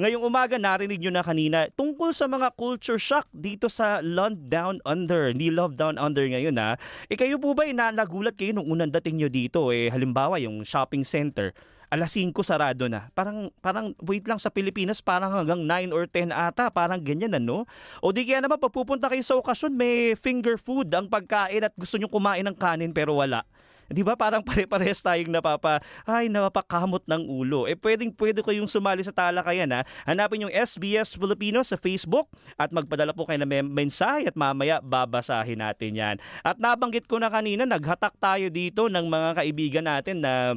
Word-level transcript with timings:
Ngayong 0.00 0.32
umaga 0.32 0.56
narinig 0.56 0.96
nyo 0.96 1.12
na 1.12 1.20
kanina 1.20 1.68
tungkol 1.76 2.16
sa 2.16 2.24
mga 2.24 2.56
culture 2.56 2.96
shock 2.96 3.28
dito 3.36 3.68
sa 3.68 4.00
Land 4.00 4.48
Down 4.48 4.80
Under, 4.88 5.36
ni 5.36 5.52
Love 5.52 5.76
Down 5.76 6.00
Under 6.00 6.24
ngayon 6.24 6.56
ha. 6.56 6.80
Eh 7.12 7.20
kayo 7.20 7.36
po 7.36 7.52
ba 7.52 7.68
eh, 7.68 7.76
na 7.76 7.92
nagulat 7.92 8.32
kayo 8.32 8.56
nung 8.56 8.72
unang 8.72 8.88
dating 8.88 9.20
nyo 9.20 9.28
dito 9.28 9.68
eh 9.68 9.92
halimbawa 9.92 10.40
yung 10.40 10.64
shopping 10.64 11.04
center 11.04 11.52
alas 11.92 12.16
5 12.16 12.32
sarado 12.40 12.88
na. 12.88 13.12
Parang 13.12 13.52
parang 13.60 13.92
wait 14.00 14.24
lang 14.24 14.40
sa 14.40 14.48
Pilipinas 14.48 15.04
parang 15.04 15.36
hanggang 15.36 15.68
9 15.68 15.92
or 15.92 16.08
10 16.08 16.32
ata, 16.32 16.72
parang 16.72 17.02
ganyan 17.02 17.36
ano. 17.36 17.68
O 18.00 18.08
di 18.08 18.24
kaya 18.24 18.40
naman 18.40 18.56
pag 18.56 18.72
pupunta 18.72 19.10
kayo 19.12 19.20
sa 19.20 19.36
okasyon 19.36 19.76
may 19.76 20.16
finger 20.16 20.56
food 20.56 20.88
ang 20.96 21.12
pagkain 21.12 21.60
at 21.60 21.76
gusto 21.76 22.00
nyo 22.00 22.08
kumain 22.08 22.48
ng 22.48 22.56
kanin 22.56 22.96
pero 22.96 23.20
wala. 23.20 23.44
Di 23.90 24.06
ba 24.06 24.14
parang 24.14 24.40
pare-parehas 24.46 25.02
tayong 25.02 25.34
napapa, 25.34 25.82
ay 26.06 26.30
napapakamot 26.30 27.02
ng 27.10 27.22
ulo. 27.26 27.66
Eh 27.66 27.74
pwedeng 27.74 28.14
pwede 28.14 28.40
kayong 28.40 28.70
sumali 28.70 29.02
sa 29.02 29.10
talakayan 29.10 29.74
ha. 29.74 29.82
Hanapin 30.06 30.46
yung 30.46 30.54
SBS 30.54 31.18
Filipino 31.18 31.60
sa 31.66 31.74
Facebook 31.74 32.30
at 32.54 32.70
magpadala 32.70 33.10
po 33.10 33.26
kayo 33.26 33.42
ng 33.42 33.66
mensahe 33.66 34.30
at 34.30 34.38
mamaya 34.38 34.78
babasahin 34.78 35.58
natin 35.58 35.98
yan. 35.98 36.16
At 36.46 36.62
nabanggit 36.62 37.10
ko 37.10 37.18
na 37.18 37.28
kanina, 37.28 37.66
naghatak 37.66 38.14
tayo 38.22 38.46
dito 38.48 38.86
ng 38.86 39.10
mga 39.10 39.42
kaibigan 39.42 39.84
natin 39.90 40.22
na 40.22 40.54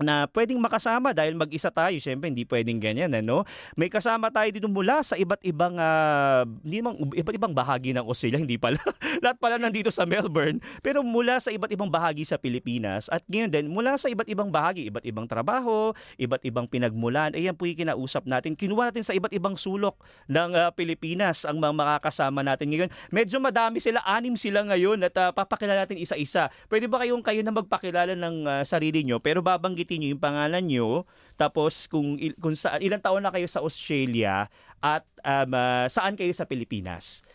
na 0.00 0.24
pwedeng 0.32 0.56
makasama 0.58 1.12
dahil 1.12 1.36
mag-isa 1.36 1.68
tayo. 1.68 1.92
Siyempre, 2.00 2.32
hindi 2.32 2.48
pwedeng 2.48 2.80
ganyan. 2.80 3.12
Ano? 3.12 3.44
May 3.76 3.92
kasama 3.92 4.32
tayo 4.32 4.48
dito 4.48 4.66
mula 4.66 5.04
sa 5.04 5.14
iba't 5.14 5.44
ibang 5.44 5.76
uh, 5.76 6.48
hindi 6.64 6.80
mang, 6.80 6.96
iba't 6.96 7.36
ibang 7.36 7.52
bahagi 7.52 7.92
ng 7.92 8.04
Australia. 8.08 8.40
Hindi 8.40 8.56
pala. 8.56 8.80
Lahat 9.24 9.36
pala 9.36 9.60
nandito 9.60 9.92
sa 9.92 10.08
Melbourne. 10.08 10.58
Pero 10.80 11.04
mula 11.04 11.36
sa 11.38 11.52
iba't 11.52 11.68
ibang 11.70 11.92
bahagi 11.92 12.24
sa 12.24 12.40
Pilipinas. 12.40 13.12
At 13.12 13.22
ngayon 13.28 13.52
din, 13.52 13.64
mula 13.68 14.00
sa 14.00 14.08
iba't 14.08 14.26
ibang 14.26 14.48
bahagi, 14.48 14.88
iba't 14.88 15.04
ibang 15.04 15.28
trabaho, 15.28 15.92
iba't 16.16 16.42
ibang 16.48 16.64
pinagmulan. 16.64 17.36
Ayan 17.36 17.52
po 17.52 17.68
yung 17.68 17.84
kinausap 17.84 18.24
natin. 18.24 18.56
Kinuha 18.56 18.88
natin 18.88 19.04
sa 19.04 19.12
iba't 19.12 19.36
ibang 19.36 19.54
sulok 19.54 20.00
ng 20.32 20.56
uh, 20.56 20.72
Pilipinas 20.72 21.44
ang 21.44 21.60
mga 21.60 21.76
makakasama 21.76 22.40
natin 22.40 22.72
ngayon. 22.72 22.90
Medyo 23.12 23.36
madami 23.36 23.84
sila, 23.84 24.00
anim 24.08 24.32
sila 24.32 24.64
ngayon 24.64 25.04
at 25.04 25.14
uh, 25.20 25.28
papakilala 25.36 25.84
natin 25.84 26.00
isa-isa. 26.00 26.48
Pwede 26.72 26.88
ba 26.88 27.04
kayong 27.04 27.20
kayo 27.20 27.44
na 27.44 27.52
magpakilala 27.52 28.16
ng 28.16 28.36
uh, 28.48 28.62
sarili 28.64 29.04
nyo 29.04 29.20
pero 29.20 29.44
babanggit 29.44 29.89
banggitin 29.90 30.06
niyo 30.06 30.14
yung 30.14 30.22
pangalan 30.22 30.64
niyo, 30.64 30.88
tapos 31.34 31.90
kung 31.90 32.14
kung 32.38 32.54
saan 32.54 32.78
ilang 32.78 33.02
taon 33.02 33.26
na 33.26 33.34
kayo 33.34 33.50
sa 33.50 33.58
Australia 33.58 34.46
at 34.78 35.02
um, 35.26 35.50
uh, 35.50 35.90
saan 35.90 36.14
kayo 36.14 36.30
sa 36.30 36.46
Pilipinas. 36.46 37.26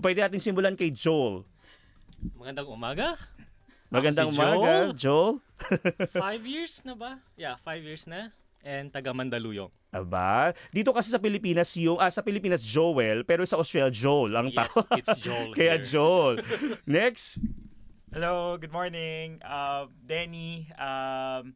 Pwede 0.00 0.24
natin 0.24 0.40
simulan 0.40 0.72
kay 0.80 0.88
Joel. 0.88 1.44
Magandang 2.40 2.72
umaga. 2.72 3.20
Magandang 3.92 4.32
si 4.32 4.40
umaga, 4.40 4.56
Joel. 4.56 4.88
Joel. 4.96 5.34
five 6.24 6.44
years 6.48 6.80
na 6.88 6.96
ba? 6.96 7.20
Yeah, 7.36 7.60
five 7.60 7.84
years 7.84 8.08
na. 8.08 8.32
And 8.64 8.88
taga 8.88 9.12
Mandaluyong. 9.12 9.68
Aba, 9.90 10.54
dito 10.70 10.94
kasi 10.94 11.10
sa 11.10 11.18
Pilipinas 11.18 11.74
yung 11.74 11.98
ah, 11.98 12.08
sa 12.08 12.22
Pilipinas 12.22 12.62
Joel, 12.62 13.26
pero 13.26 13.42
sa 13.42 13.58
Australia 13.58 13.90
Joel 13.90 14.32
ang 14.38 14.48
yes, 14.48 14.56
tao. 14.56 14.86
it's 14.96 15.18
Joel. 15.20 15.52
Kaya 15.58 15.76
here. 15.76 15.84
Joel. 15.84 16.34
Next. 16.88 17.42
Hello, 18.10 18.58
good 18.58 18.74
morning. 18.74 19.38
Uh, 19.42 19.86
Denny, 20.02 20.66
um, 20.74 21.54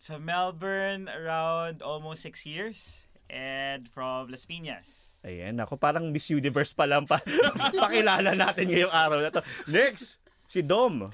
sa 0.00 0.16
Melbourne 0.16 1.12
around 1.12 1.84
almost 1.84 2.24
six 2.24 2.48
years 2.48 3.04
and 3.28 3.84
from 3.92 4.32
Las 4.32 4.48
Piñas. 4.48 5.20
Ayan, 5.20 5.60
ako 5.60 5.76
parang 5.76 6.08
Miss 6.08 6.32
Universe 6.32 6.72
pa 6.72 6.88
lang 6.88 7.04
pa. 7.04 7.20
Pakilala 7.84 8.32
natin 8.32 8.72
ngayong 8.72 8.88
araw 8.96 9.20
na 9.20 9.28
to. 9.28 9.44
Next, 9.68 10.16
si 10.48 10.64
Dom. 10.64 11.12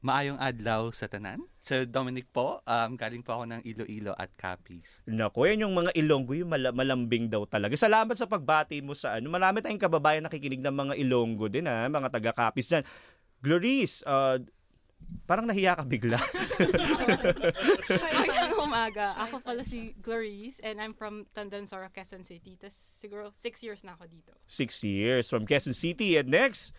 Maayong 0.00 0.40
adlaw 0.40 0.88
sa 0.96 1.12
tanan. 1.12 1.44
So 1.60 1.84
Dominic 1.84 2.32
po, 2.32 2.64
um, 2.64 2.96
galing 2.96 3.20
po 3.20 3.36
ako 3.36 3.44
ng 3.52 3.60
Iloilo 3.68 4.16
at 4.16 4.32
Capiz. 4.40 5.04
Nako, 5.04 5.44
yan 5.44 5.68
yung 5.68 5.76
mga 5.76 5.92
Ilonggo, 5.92 6.32
yung 6.32 6.48
mal- 6.48 6.72
malambing 6.72 7.28
daw 7.28 7.44
talaga. 7.44 7.76
Salamat 7.76 8.16
sa 8.16 8.24
pagbati 8.24 8.80
mo 8.80 8.96
sa 8.96 9.20
ano. 9.20 9.28
Marami 9.28 9.60
tayong 9.60 9.76
kababayan 9.76 10.24
nakikinig 10.24 10.64
ng 10.64 10.72
mga 10.72 10.94
Ilonggo 11.04 11.52
din 11.52 11.68
ha, 11.68 11.84
mga 11.84 12.08
taga 12.08 12.32
Capiz 12.32 12.64
dyan. 12.64 12.80
Gloris, 13.44 14.00
uh, 14.08 14.40
Parang 15.28 15.44
nahiya 15.44 15.76
ka 15.76 15.84
bigla. 15.84 16.16
Magandang 18.16 18.56
umaga. 18.64 19.12
Ako 19.28 19.44
pala 19.44 19.60
si 19.60 19.92
Clarice 20.00 20.56
and 20.64 20.80
I'm 20.80 20.96
from 20.96 21.28
Tandansora, 21.36 21.92
Quezon 21.92 22.24
City. 22.24 22.56
Tapos 22.56 22.96
siguro 22.96 23.28
six 23.36 23.60
years 23.60 23.84
na 23.84 23.92
ako 23.92 24.08
dito. 24.08 24.32
Six 24.48 24.80
years 24.80 25.28
from 25.28 25.44
Quezon 25.44 25.76
City. 25.76 26.16
And 26.16 26.32
next, 26.32 26.72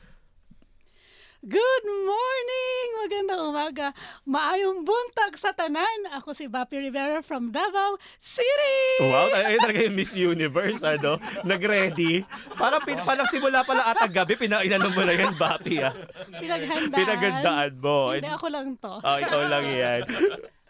Good 1.39 1.85
morning! 1.87 2.87
Magandang 2.99 3.41
umaga. 3.47 3.95
Maayong 4.27 4.83
buntag 4.83 5.39
sa 5.39 5.55
tanan. 5.55 6.11
Ako 6.19 6.35
si 6.35 6.51
Bapi 6.51 6.83
Rivera 6.83 7.23
from 7.23 7.55
Davao 7.55 7.95
City! 8.19 9.07
Wow, 9.07 9.31
ay 9.31 9.55
talaga 9.55 9.87
yung 9.87 9.95
Miss 9.95 10.11
Universe, 10.11 10.83
ano? 10.83 11.15
Nag-ready. 11.47 12.27
Parang, 12.59 12.83
pin, 12.83 12.99
parang 13.07 13.23
simula 13.31 13.63
pala 13.63 13.87
ata 13.87 14.11
gabi, 14.11 14.35
pinainan 14.35 14.83
mo 14.91 14.99
na 14.99 15.15
yan, 15.15 15.31
Bapi, 15.39 15.79
ah. 15.79 15.95
Pinaghandaan. 16.27 16.99
Pinaghandaan 17.07 17.71
mo. 17.79 18.11
Hindi, 18.11 18.35
ako 18.35 18.47
lang 18.51 18.67
to. 18.75 18.99
Oh, 18.99 19.15
ikaw 19.15 19.41
lang 19.47 19.63
yan. 19.63 20.03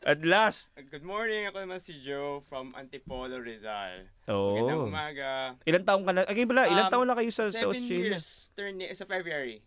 At 0.05 0.21
last. 0.21 0.69
Good 0.77 1.01
morning. 1.01 1.49
Ako 1.49 1.65
naman 1.65 1.81
si 1.81 1.97
Joe 1.97 2.45
from 2.45 2.77
Antipolo, 2.77 3.41
Rizal. 3.41 4.05
Oh. 4.29 4.53
Magandang 4.53 4.85
umaga. 4.85 5.29
Ilan 5.65 5.81
taon 5.81 6.05
ka 6.05 6.13
na? 6.13 6.29
Okay, 6.29 6.45
pala, 6.45 6.69
ilan 6.69 6.85
um, 6.85 6.93
taon 6.93 7.09
na 7.09 7.17
kayo 7.17 7.33
sa, 7.33 7.49
sa 7.49 7.65
Australia? 7.65 8.21
Seven 8.21 8.21
years. 8.21 8.53
Turn, 8.53 8.77
sa 8.93 9.09
February. 9.09 9.65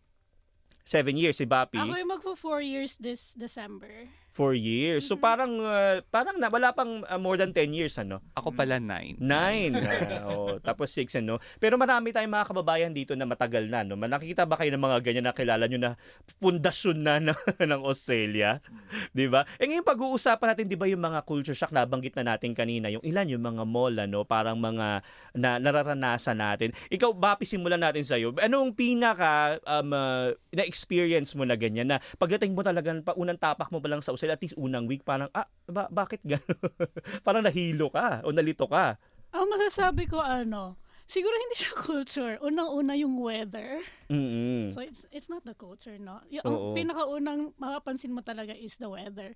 Seven 0.84 1.14
years 1.16 1.38
si 1.38 1.46
Bapi. 1.46 1.78
Ako 1.78 1.94
yung 1.94 2.10
magpo 2.10 2.32
four 2.34 2.60
years 2.60 2.98
this 2.98 3.32
December. 3.38 4.10
Four 4.32 4.56
years. 4.56 5.04
So 5.04 5.20
parang 5.20 5.60
uh, 5.60 6.00
parang 6.08 6.40
na, 6.40 6.48
wala 6.48 6.72
pang 6.72 7.04
uh, 7.04 7.20
more 7.20 7.36
than 7.36 7.52
10 7.52 7.76
years 7.76 8.00
ano? 8.00 8.24
Ako 8.32 8.56
pala 8.56 8.80
nine. 8.80 9.20
Nine. 9.20 9.76
uh, 9.84 10.24
oh, 10.32 10.56
tapos 10.56 10.88
six 10.88 11.12
ano. 11.20 11.36
Pero 11.60 11.76
marami 11.76 12.16
tayong 12.16 12.32
mga 12.32 12.48
kababayan 12.48 12.96
dito 12.96 13.12
na 13.12 13.28
matagal 13.28 13.68
na 13.68 13.84
no. 13.84 13.92
Nakikita 13.92 14.48
ba 14.48 14.56
kayo 14.56 14.72
ng 14.72 14.80
mga 14.80 14.98
ganyan 15.04 15.28
na 15.28 15.36
kilala 15.36 15.68
nyo 15.68 15.76
na 15.76 15.92
pundasyon 16.40 16.98
na 17.04 17.20
ng, 17.20 17.40
ng 17.76 17.82
Australia? 17.84 18.64
'Di 19.12 19.28
ba? 19.28 19.44
Eh 19.60 19.68
ngayon 19.68 19.84
pag-uusapan 19.84 20.56
natin 20.56 20.64
'di 20.64 20.80
ba 20.80 20.88
yung 20.88 21.04
mga 21.04 21.28
culture 21.28 21.52
shock 21.52 21.76
na 21.76 21.84
banggit 21.84 22.16
na 22.16 22.32
natin 22.32 22.56
kanina, 22.56 22.88
yung 22.88 23.04
ilan 23.04 23.28
yung 23.28 23.44
mga 23.44 23.68
mall 23.68 23.92
ano, 24.00 24.24
parang 24.24 24.56
mga 24.56 25.04
na 25.36 25.60
nararanasan 25.60 26.40
natin. 26.40 26.72
Ikaw 26.88 27.12
Bapi 27.12 27.44
simulan 27.44 27.84
natin 27.84 28.00
sa 28.00 28.16
iyo. 28.16 28.32
Anong 28.40 28.72
pinaka 28.72 29.60
um, 29.68 29.92
uh, 29.92 30.32
na 30.56 30.64
experience 30.64 31.36
mo 31.36 31.44
na 31.44 31.52
ganyan 31.52 31.92
na 31.92 32.00
pagdating 32.16 32.56
mo 32.56 32.64
talaga 32.64 32.96
pa 33.04 33.12
unang 33.12 33.36
tapak 33.36 33.68
mo 33.68 33.76
pa 33.76 33.92
lang 33.92 34.00
sa 34.00 34.16
sila 34.22 34.38
at 34.38 34.42
least 34.46 34.54
unang 34.54 34.86
week 34.86 35.02
parang 35.02 35.26
ah 35.34 35.50
ba, 35.66 35.90
bakit 35.90 36.22
gano'n? 36.22 36.46
parang 37.26 37.42
nahilo 37.42 37.90
ka 37.90 38.22
o 38.22 38.30
nalito 38.30 38.70
ka. 38.70 38.94
Ang 39.34 39.50
masasabi 39.50 40.06
ko 40.06 40.22
ano, 40.22 40.78
siguro 41.10 41.34
hindi 41.34 41.56
siya 41.58 41.74
culture. 41.74 42.34
Unang-una 42.38 42.94
yung 42.94 43.18
weather. 43.18 43.82
Mm-hmm. 44.06 44.70
So 44.70 44.80
it's 44.80 45.02
it's 45.10 45.26
not 45.26 45.42
the 45.42 45.58
culture, 45.58 45.98
no? 45.98 46.22
Yung 46.30 46.44
ang 46.46 46.56
pinakaunang 46.78 47.40
mapapansin 47.58 48.14
mo 48.14 48.22
talaga 48.22 48.54
is 48.54 48.78
the 48.78 48.86
weather. 48.86 49.34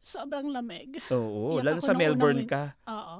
Sobrang 0.00 0.48
lamig. 0.48 0.98
Oo, 1.12 1.60
lalo 1.60 1.78
sa 1.78 1.92
Melbourne 1.92 2.42
unang, 2.42 2.50
ka. 2.50 2.62
Oo. 2.88 3.16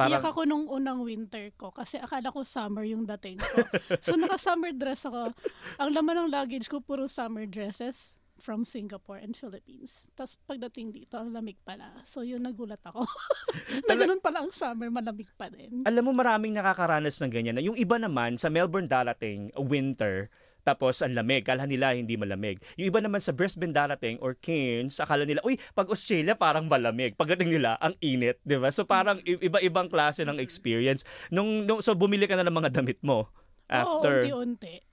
Parang... 0.00 0.16
Iyak 0.16 0.32
ako 0.32 0.48
nung 0.48 0.64
unang 0.64 1.04
winter 1.04 1.52
ko 1.60 1.68
kasi 1.68 2.00
akala 2.00 2.32
ko 2.32 2.40
summer 2.40 2.88
yung 2.88 3.04
dating 3.04 3.36
ko. 3.36 3.60
so 4.00 4.16
naka-summer 4.16 4.72
dress 4.72 5.04
ako. 5.04 5.36
Ang 5.76 5.90
laman 5.92 6.24
ng 6.24 6.28
luggage 6.32 6.72
ko 6.72 6.80
puro 6.80 7.04
summer 7.04 7.44
dresses 7.44 8.16
from 8.40 8.64
Singapore 8.64 9.20
and 9.20 9.36
Philippines. 9.36 10.08
Tapos 10.16 10.40
pagdating 10.48 10.90
dito, 10.96 11.20
ang 11.20 11.30
lamig 11.30 11.60
pala. 11.62 12.00
So 12.08 12.24
yun, 12.24 12.42
nagulat 12.42 12.80
ako. 12.82 13.04
na 13.88 13.94
ganun 13.94 14.18
pala 14.18 14.42
ang 14.42 14.50
summer, 14.50 14.88
malamig 14.88 15.28
pa 15.36 15.52
din. 15.52 15.84
Alam 15.84 16.10
mo, 16.10 16.12
maraming 16.16 16.56
nakakaranas 16.56 17.20
ng 17.20 17.30
ganyan. 17.30 17.60
Yung 17.60 17.76
iba 17.76 18.00
naman, 18.00 18.40
sa 18.40 18.48
Melbourne 18.48 18.88
darating, 18.88 19.52
winter, 19.54 20.32
tapos 20.64 21.00
ang 21.00 21.16
lamig. 21.16 21.44
Kala 21.44 21.64
nila 21.64 21.96
hindi 21.96 22.16
malamig. 22.20 22.60
Yung 22.76 22.92
iba 22.92 23.00
naman 23.00 23.20
sa 23.24 23.32
Brisbane 23.32 23.72
darating 23.72 24.20
or 24.20 24.36
Cairns, 24.36 25.00
akala 25.00 25.24
nila, 25.24 25.40
uy, 25.44 25.56
pag 25.72 25.88
Australia 25.88 26.36
parang 26.36 26.68
malamig. 26.68 27.16
Pagdating 27.16 27.52
nila, 27.52 27.80
ang 27.80 27.96
init, 28.04 28.40
di 28.44 28.56
ba? 28.60 28.68
So 28.68 28.84
parang 28.84 29.20
iba-ibang 29.24 29.88
klase 29.88 30.24
ng 30.24 30.36
experience. 30.36 31.04
Nung, 31.32 31.64
nung, 31.64 31.80
so 31.80 31.96
bumili 31.96 32.28
ka 32.28 32.36
na 32.36 32.44
ng 32.44 32.56
mga 32.56 32.70
damit 32.76 33.00
mo 33.00 33.28
after. 33.70 34.26
Oo, 34.26 34.42
unti-unti 34.44 34.89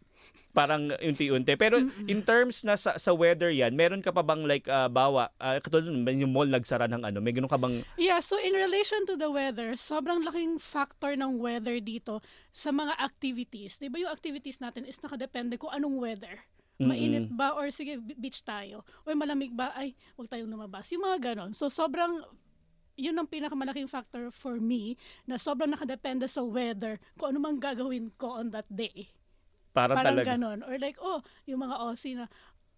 parang 0.51 0.89
unti-unti. 0.97 1.53
Pero 1.53 1.77
in 2.09 2.25
terms 2.25 2.65
na 2.65 2.73
sa, 2.73 2.97
sa 2.97 3.13
weather 3.13 3.53
yan, 3.53 3.77
meron 3.77 4.01
ka 4.01 4.09
pa 4.09 4.25
bang 4.25 4.43
like 4.45 4.65
uh, 4.65 4.89
bawa, 4.89 5.29
uh, 5.37 5.61
katulad 5.61 5.85
yung 6.17 6.33
mall 6.33 6.49
nagsara 6.49 6.89
ng 6.89 7.05
ano, 7.05 7.21
may 7.21 7.31
ganun 7.31 7.51
ka 7.51 7.61
bang... 7.61 7.85
Yeah, 7.95 8.17
so 8.19 8.41
in 8.41 8.57
relation 8.57 9.05
to 9.05 9.15
the 9.15 9.29
weather, 9.29 9.77
sobrang 9.77 10.25
laking 10.25 10.57
factor 10.57 11.13
ng 11.13 11.37
weather 11.37 11.77
dito 11.77 12.25
sa 12.49 12.73
mga 12.73 12.97
activities. 12.97 13.77
Di 13.77 13.89
ba 13.89 14.01
yung 14.01 14.09
activities 14.09 14.57
natin 14.57 14.89
is 14.89 14.97
nakadepende 14.97 15.61
kung 15.61 15.69
anong 15.69 16.01
weather. 16.01 16.41
Mainit 16.77 17.33
ba 17.33 17.57
or 17.57 17.73
sige 17.73 17.97
beach 17.97 18.45
tayo 18.45 18.85
or 19.01 19.17
malamig 19.17 19.49
ba 19.49 19.73
ay 19.73 19.97
wag 20.13 20.29
tayong 20.29 20.45
lumabas. 20.45 20.85
Yung 20.93 21.01
mga 21.01 21.33
ganon. 21.33 21.57
So 21.57 21.73
sobrang 21.73 22.21
yun 22.97 23.17
ang 23.17 23.29
pinakamalaking 23.29 23.89
factor 23.89 24.29
for 24.29 24.61
me 24.61 24.93
na 25.25 25.41
sobrang 25.41 25.69
nakadepende 25.69 26.29
sa 26.29 26.45
weather 26.45 27.01
kung 27.17 27.33
ano 27.33 27.41
mang 27.41 27.57
gagawin 27.57 28.13
ko 28.17 28.41
on 28.41 28.53
that 28.53 28.69
day. 28.69 29.09
Parang, 29.77 29.97
Parang 30.01 30.17
talaga. 30.17 30.33
ganon. 30.33 30.59
Or 30.65 30.73
like, 30.81 30.97
oh, 30.97 31.21
yung 31.45 31.61
mga 31.61 31.75
Aussie 31.77 32.17
na, 32.17 32.25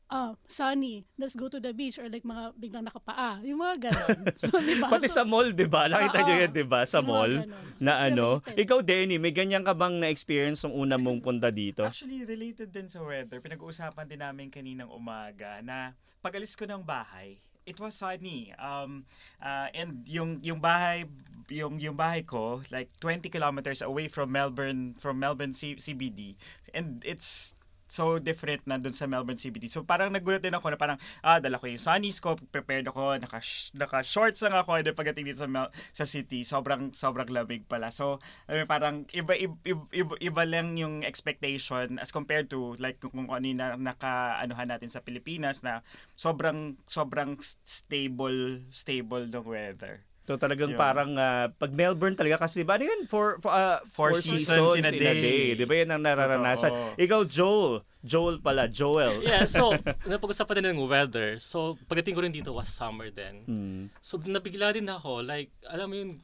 ah, 0.10 0.34
sunny, 0.50 1.06
let's 1.16 1.38
go 1.38 1.48
to 1.48 1.62
the 1.62 1.72
beach 1.72 1.96
or 1.96 2.10
like 2.10 2.25
mga 2.25 2.51
biglang 2.57 2.84
nakapaa. 2.84 3.40
Yung 3.46 3.62
mga 3.62 3.88
ganon. 3.88 4.19
So, 4.42 4.57
diba? 4.60 4.90
Pati 4.90 5.07
So, 5.07 5.22
sa 5.22 5.24
mall, 5.24 5.54
'di 5.54 5.69
ba? 5.69 5.86
Nakita 5.86 6.25
niyo 6.25 6.36
'yan, 6.36 6.51
'di 6.51 6.66
ba? 6.66 6.81
Sa 6.84 7.00
yung 7.00 7.07
mall 7.07 7.34
na 7.80 7.94
It's 7.96 8.06
ano. 8.10 8.42
related. 8.42 8.57
Ikaw, 8.60 8.80
Denny, 8.81 9.16
may 9.16 9.31
ganyan 9.31 9.62
ka 9.62 9.72
bang 9.72 10.01
na-experience 10.01 10.66
nung 10.66 10.75
una 10.75 10.98
mong 10.98 11.22
punta 11.22 11.48
dito? 11.48 11.86
Actually, 11.86 12.25
related 12.25 12.74
din 12.74 12.90
sa 12.90 13.00
weather. 13.00 13.38
Pinag-uusapan 13.38 14.06
din 14.10 14.19
namin 14.19 14.50
kaninang 14.50 14.90
umaga 14.90 15.62
na 15.62 15.94
pag-alis 16.19 16.57
ko 16.57 16.66
ng 16.66 16.81
bahay, 16.81 17.38
it 17.65 17.79
was 17.79 17.95
sunny. 17.95 18.53
Um, 18.57 19.06
uh, 19.41 19.67
and 19.73 20.03
yung 20.07 20.39
yung 20.41 20.59
bahay 20.61 21.06
yung 21.50 21.81
yung 21.81 21.97
bahay 21.97 22.21
ko 22.21 22.61
like 22.69 22.94
20 23.01 23.25
kilometers 23.29 23.81
away 23.81 24.07
from 24.07 24.31
Melbourne 24.31 24.94
from 25.01 25.17
Melbourne 25.17 25.53
C- 25.53 25.81
CBD 25.81 26.38
and 26.77 27.01
it's 27.01 27.57
so 27.89 28.21
different 28.21 28.62
na 28.69 28.77
dun 28.77 28.94
sa 28.94 29.09
Melbourne 29.09 29.41
CBD. 29.41 29.65
So 29.68 29.81
parang 29.81 30.13
nagulat 30.13 30.45
din 30.45 30.53
ako 30.53 30.71
na 30.71 30.77
parang 30.77 31.01
ah 31.25 31.41
dala 31.41 31.57
ko 31.57 31.65
yung 31.65 31.81
sunnies 31.81 32.21
ko, 32.21 32.38
prepared 32.53 32.86
ako, 32.86 33.18
naka 33.18 33.41
naka 33.74 34.06
shorts 34.06 34.45
lang 34.45 34.53
ako 34.53 34.80
and 34.80 34.86
then 34.86 34.95
pagdating 34.95 35.33
dito 35.33 35.41
sa 35.41 35.50
Mel- 35.50 35.74
sa 35.91 36.06
city, 36.06 36.45
sobrang 36.45 36.94
sobrang 36.94 37.27
lamig 37.33 37.65
pala. 37.65 37.89
So 37.89 38.21
I 38.45 38.63
parang 38.69 39.09
iba 39.12 39.33
iba, 39.33 39.57
iba 39.91 40.13
iba 40.21 40.44
lang 40.45 40.77
yung 40.77 41.01
expectation 41.01 41.97
as 41.97 42.13
compared 42.13 42.47
to 42.53 42.77
like 42.77 43.01
kung, 43.01 43.25
kung 43.25 43.33
ano 43.33 43.45
yung 43.50 43.59
na, 43.59 43.75
naka-anuhan 43.75 44.69
natin 44.69 44.94
sa 44.94 45.01
Pilipinas 45.01 45.65
na 45.65 45.81
sobrang 46.13 46.77
sobrang 46.85 47.42
stable 47.65 48.63
stable 48.69 49.25
ng 49.25 49.44
weather. 49.44 50.08
So 50.30 50.38
talagang 50.38 50.78
Yun. 50.78 50.78
parang 50.78 51.18
ah, 51.18 51.50
pag 51.50 51.74
Melbourne 51.74 52.14
talaga 52.14 52.46
kasi 52.46 52.62
ba 52.62 52.78
ano 52.78 52.86
yun 52.86 53.10
for 53.10 53.42
for, 53.42 53.50
ah, 53.50 53.81
Four 53.90 54.14
seasons 54.22 54.78
in 54.78 54.86
a 54.86 54.94
day. 54.94 55.58
'Di 55.58 55.66
ba 55.66 55.74
yan 55.74 55.90
ang 55.90 56.06
nararanasan? 56.06 56.70
Totoo. 56.70 57.02
Ikaw 57.02 57.22
Joel, 57.26 57.81
Joel 58.06 58.38
pala, 58.38 58.70
Joel. 58.70 59.18
Yeah, 59.26 59.50
so, 59.50 59.74
napag-usapan 60.06 60.62
din 60.62 60.78
ng 60.78 60.86
weather. 60.86 61.42
So, 61.42 61.81
pagdating 61.90 62.14
ko 62.14 62.22
rin 62.22 62.30
dito 62.30 62.54
was 62.54 62.70
summer 62.70 63.10
din. 63.10 63.42
Hmm. 63.50 63.84
So, 64.06 64.22
nabigla 64.22 64.70
din 64.70 64.86
ako. 64.86 65.26
Like, 65.26 65.50
alam 65.66 65.90
mo 65.90 65.98
yun, 65.98 66.22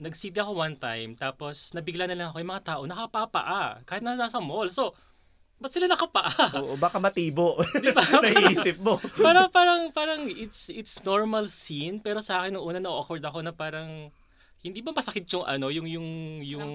nag-city 0.00 0.40
ako 0.40 0.56
one 0.56 0.80
time, 0.80 1.12
tapos 1.14 1.76
nabigla 1.76 2.08
na 2.08 2.16
lang 2.16 2.28
ako 2.32 2.40
yung 2.40 2.52
mga 2.56 2.66
tao, 2.66 2.80
nakapapaa, 2.88 3.84
kahit 3.84 4.00
na 4.00 4.16
nasa 4.16 4.40
mall. 4.40 4.72
So, 4.72 4.96
ba't 5.62 5.72
sila 5.72 5.86
nakapaa? 5.86 6.50
Oo, 6.60 6.74
baka 6.74 6.98
matibo. 6.98 7.62
Naiisip 8.22 8.82
mo. 8.82 8.98
parang, 9.22 9.46
parang, 9.48 9.80
parang, 9.94 10.20
it's, 10.26 10.66
it's 10.68 10.98
normal 11.06 11.46
scene, 11.46 12.02
pero 12.02 12.18
sa 12.18 12.42
akin, 12.42 12.58
nung 12.58 12.66
una 12.66 12.82
na-awkward 12.82 13.22
ako 13.22 13.38
na 13.46 13.54
parang, 13.54 14.10
hindi 14.62 14.82
ba 14.82 14.90
masakit 14.90 15.26
yung 15.30 15.46
ano, 15.46 15.70
yung, 15.70 15.86
yung, 15.86 16.08
yung 16.42 16.68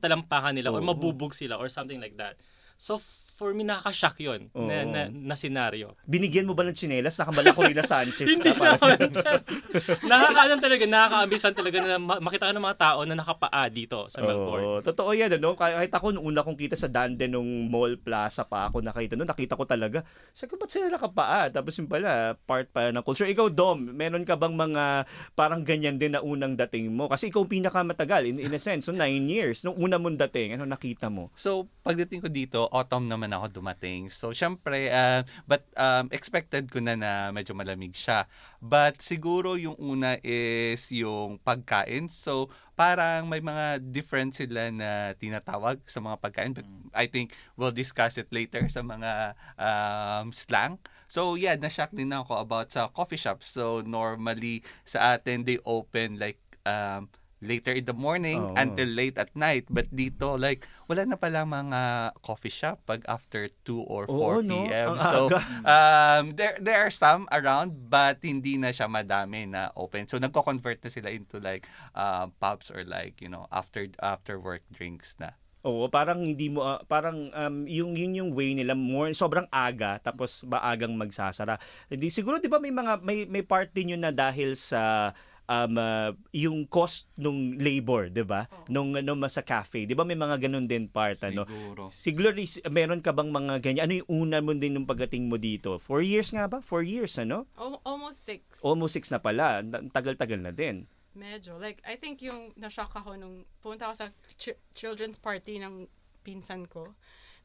talampakan 0.00 0.56
nila, 0.56 0.72
or 0.72 0.80
Oo. 0.80 0.88
mabubog 0.88 1.36
sila, 1.36 1.60
or 1.60 1.68
something 1.68 2.00
like 2.00 2.16
that. 2.16 2.40
So, 2.80 2.98
for 3.42 3.50
me, 3.50 3.66
nakaka-shock 3.66 4.22
yun, 4.22 4.46
na, 4.54 4.86
Oo. 4.86 4.88
na, 4.88 5.00
na 5.10 5.34
senaryo. 5.34 5.98
Binigyan 6.06 6.46
mo 6.46 6.54
ba 6.54 6.62
ng 6.62 6.72
tsinelas? 6.72 7.18
Nakabala 7.18 7.50
ko 7.50 7.66
rin 7.66 7.74
na 7.74 7.82
Sanchez 7.82 8.30
Hindi 8.30 8.54
ka. 8.54 8.78
Parang- 8.78 8.94
naman. 8.94 9.42
Nakakaalam 10.12 10.58
talaga, 10.62 10.84
nakakaambisan 10.86 11.52
talaga 11.52 11.78
na 11.82 11.98
ma- 11.98 12.22
makita 12.22 12.46
ka 12.46 12.54
ng 12.54 12.62
mga 12.62 12.78
tao 12.78 12.98
na 13.02 13.18
nakapaa 13.18 13.66
dito 13.66 14.06
sa 14.06 14.22
Melbourne. 14.22 14.62
Oo, 14.64 14.78
totoo 14.78 15.10
yan, 15.10 15.34
ano? 15.34 15.58
Kahit 15.58 15.90
ako, 15.90 16.14
nung 16.14 16.30
una 16.30 16.46
kong 16.46 16.54
kita 16.54 16.78
sa 16.78 16.86
Danden 16.86 17.34
nung 17.34 17.66
Mall 17.66 17.98
Plaza 17.98 18.46
pa 18.46 18.70
ako 18.70 18.78
nakita 18.78 19.18
noon, 19.18 19.26
nakita 19.26 19.58
ko 19.58 19.66
talaga, 19.66 20.06
sabi 20.30 20.54
ko, 20.54 20.62
ba't 20.62 20.70
sila 20.70 20.86
nakapaa? 20.86 21.50
Tapos 21.50 21.74
yung 21.74 21.90
pala, 21.90 22.38
part 22.46 22.70
pa 22.70 22.94
ng 22.94 23.02
culture. 23.02 23.26
Ikaw, 23.26 23.50
Dom, 23.50 23.90
meron 23.90 24.22
ka 24.22 24.38
bang 24.38 24.54
mga 24.54 25.02
parang 25.34 25.66
ganyan 25.66 25.98
din 25.98 26.14
na 26.14 26.22
unang 26.22 26.54
dating 26.54 26.94
mo? 26.94 27.10
Kasi 27.10 27.26
ikaw 27.26 27.42
pinakamatagal, 27.42 28.22
in, 28.22 28.38
in 28.38 28.54
a 28.54 28.60
sense, 28.60 28.86
so 28.86 28.94
nine 28.94 29.26
years. 29.26 29.66
Nung 29.66 29.74
una 29.74 29.98
mong 29.98 30.20
dating, 30.28 30.54
ano 30.54 30.68
nakita 30.68 31.10
mo? 31.10 31.32
So, 31.34 31.66
pagdating 31.82 32.22
ko 32.22 32.28
dito, 32.30 32.60
autumn 32.70 33.08
naman 33.08 33.31
ako 33.32 33.62
dumating. 33.62 34.12
So, 34.12 34.36
syempre, 34.36 34.92
uh, 34.92 35.24
but 35.48 35.64
um, 35.78 36.12
expected 36.12 36.68
ko 36.68 36.80
na 36.84 36.98
na 36.98 37.12
medyo 37.32 37.56
malamig 37.56 37.96
siya. 37.96 38.28
But 38.60 39.00
siguro 39.00 39.56
yung 39.56 39.76
una 39.80 40.20
is 40.20 40.88
yung 40.92 41.40
pagkain. 41.40 42.12
So, 42.12 42.52
parang 42.76 43.28
may 43.30 43.40
mga 43.40 43.80
different 43.92 44.36
sila 44.36 44.68
na 44.68 45.16
tinatawag 45.16 45.80
sa 45.88 46.04
mga 46.04 46.16
pagkain. 46.20 46.52
But 46.52 46.66
I 46.92 47.08
think 47.08 47.32
we'll 47.56 47.74
discuss 47.74 48.20
it 48.20 48.28
later 48.30 48.68
sa 48.68 48.84
mga 48.84 49.38
um, 49.56 50.34
slang. 50.34 50.82
So, 51.12 51.36
yeah, 51.36 51.60
na-shock 51.60 51.92
din 51.92 52.12
ako 52.12 52.40
about 52.40 52.72
sa 52.72 52.88
coffee 52.88 53.20
shops. 53.20 53.52
So, 53.52 53.84
normally 53.84 54.64
sa 54.88 55.16
atin, 55.16 55.44
they 55.44 55.60
open 55.68 56.16
like 56.16 56.40
um, 56.64 57.12
later 57.42 57.74
in 57.74 57.84
the 57.84 57.92
morning 57.92 58.38
Oo. 58.38 58.54
until 58.54 58.86
late 58.86 59.18
at 59.18 59.34
night. 59.34 59.66
But 59.66 59.90
dito, 59.90 60.38
like, 60.38 60.64
wala 60.86 61.04
na 61.04 61.18
pala 61.18 61.42
mga 61.42 62.14
coffee 62.22 62.54
shop 62.54 62.86
pag 62.86 63.02
after 63.10 63.50
2 63.66 63.82
or 63.82 64.06
4 64.06 64.14
Oo, 64.14 64.40
no? 64.40 64.62
p.m. 64.70 64.94
Ang 64.94 65.02
So, 65.02 65.20
um, 65.66 66.24
there, 66.38 66.56
there 66.62 66.78
are 66.78 66.94
some 66.94 67.26
around, 67.34 67.90
but 67.90 68.22
hindi 68.22 68.56
na 68.56 68.70
siya 68.70 68.86
madami 68.86 69.50
na 69.50 69.74
open. 69.74 70.06
So, 70.06 70.22
nagko-convert 70.22 70.80
na 70.86 70.90
sila 70.94 71.10
into 71.10 71.42
like 71.42 71.66
um, 71.98 72.30
pubs 72.38 72.70
or 72.70 72.86
like, 72.86 73.18
you 73.18 73.28
know, 73.28 73.50
after 73.50 73.90
after 74.00 74.38
work 74.38 74.62
drinks 74.70 75.18
na. 75.18 75.34
Oo, 75.62 75.86
parang 75.86 76.26
hindi 76.26 76.50
mo 76.50 76.66
ah, 76.66 76.82
parang 76.82 77.30
um, 77.30 77.62
yung 77.70 77.94
yun 77.94 78.18
yung 78.18 78.30
way 78.34 78.50
nila 78.50 78.74
more 78.74 79.14
sobrang 79.14 79.46
aga 79.54 80.02
tapos 80.02 80.42
maagang 80.42 80.90
magsasara. 80.98 81.54
Hindi 81.86 82.10
siguro 82.10 82.42
'di 82.42 82.50
ba 82.50 82.58
may 82.58 82.74
mga 82.74 82.98
may 82.98 83.30
may 83.30 83.46
part 83.46 83.70
din 83.70 83.94
yun 83.94 84.02
na 84.02 84.10
dahil 84.10 84.58
sa 84.58 85.14
um, 85.52 85.76
ah, 85.76 86.10
yung 86.32 86.64
cost 86.64 87.12
nung 87.20 87.60
labor, 87.60 88.08
'di 88.08 88.24
ba? 88.24 88.48
Nung 88.72 88.96
ano 88.96 89.12
sa 89.28 89.44
cafe, 89.44 89.84
'di 89.84 89.92
ba 89.92 90.08
may 90.08 90.16
mga 90.16 90.48
ganun 90.48 90.64
din 90.64 90.88
part 90.88 91.20
ano. 91.28 91.44
Siguro. 91.44 91.82
Siguro 91.92 92.28
meron 92.72 93.04
ka 93.04 93.12
bang 93.12 93.28
mga 93.28 93.54
ganyan? 93.60 93.84
Ano 93.84 93.92
yung 94.00 94.10
una 94.24 94.40
mo 94.40 94.56
din 94.56 94.72
nung 94.72 94.88
pagdating 94.88 95.28
mo 95.28 95.36
dito? 95.36 95.76
Four 95.76 96.00
years 96.00 96.32
nga 96.32 96.48
ba? 96.48 96.64
Four 96.64 96.82
years, 96.82 97.20
ano? 97.20 97.44
Al- 97.60 97.82
almost 97.84 98.24
six. 98.24 98.42
Almost 98.64 98.96
six 98.96 99.04
na 99.12 99.20
pala. 99.20 99.60
Tagal-tagal 99.92 100.40
na 100.40 100.52
din. 100.54 100.88
Medyo. 101.12 101.60
Like, 101.60 101.84
I 101.84 102.00
think 102.00 102.24
yung 102.24 102.56
na-shock 102.56 102.96
ako 102.96 103.20
nung 103.20 103.44
pumunta 103.60 103.84
ako 103.88 103.94
sa 104.00 104.06
chi- 104.40 104.56
children's 104.72 105.20
party 105.20 105.60
ng 105.60 105.84
pinsan 106.24 106.64
ko. 106.64 106.96